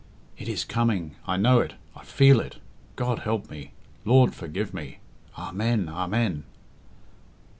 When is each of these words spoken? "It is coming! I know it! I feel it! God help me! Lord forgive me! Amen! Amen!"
"It 0.35 0.47
is 0.49 0.65
coming! 0.65 1.15
I 1.27 1.37
know 1.37 1.59
it! 1.59 1.75
I 1.95 2.03
feel 2.03 2.39
it! 2.39 2.55
God 2.95 3.19
help 3.19 3.51
me! 3.51 3.73
Lord 4.03 4.33
forgive 4.33 4.73
me! 4.73 4.97
Amen! 5.37 5.89
Amen!" 5.89 6.43